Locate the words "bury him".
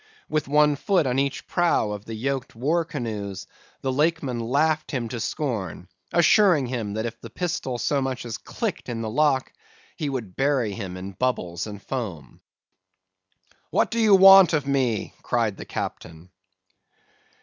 10.35-10.97